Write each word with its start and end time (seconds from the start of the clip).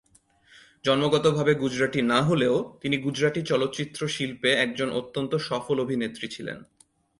জন্মগতভাবে 0.85 1.53
গুজরাটি 1.55 2.01
না 2.01 2.19
হলেও, 2.21 2.55
তিনি 2.81 2.95
গুজরাটি 2.97 3.41
চলচ্চিত্র 3.41 4.07
শিল্পে 4.07 4.49
একজন 4.55 4.89
অত্যন্ত 4.91 5.31
সফল 5.49 5.77
অভিনেত্রী 5.79 6.27
ছিলেন। 6.27 6.57